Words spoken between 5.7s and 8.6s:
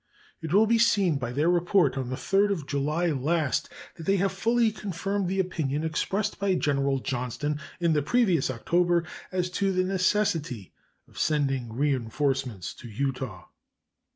expressed by General Johnston in the previous